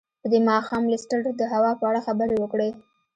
[0.21, 2.69] په دې ماښام لیسټرډ د هوا په اړه خبرې وکړې.